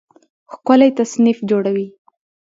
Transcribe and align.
ښکلی 0.53 0.89
تصنیف 0.97 1.37
جوړوي 1.49 1.87